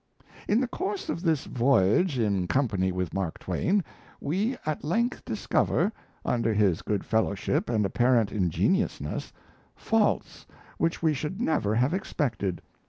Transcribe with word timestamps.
"In 0.47 0.59
the 0.61 0.67
course 0.67 1.09
of 1.09 1.21
this 1.21 1.45
voyage 1.45 2.17
in 2.17 2.47
company 2.47 2.91
with 2.91 3.13
Mark 3.13 3.37
Twain, 3.37 3.83
we 4.19 4.57
at 4.65 4.83
length 4.83 5.23
discover, 5.25 5.91
under 6.25 6.55
his 6.55 6.81
good 6.81 7.05
fellowship 7.05 7.69
and 7.69 7.85
apparent 7.85 8.31
ingenuousness, 8.31 9.31
faults 9.75 10.47
which 10.79 11.03
we 11.03 11.13
should 11.13 11.39
never 11.39 11.75
have 11.75 11.93
expected. 11.93 12.63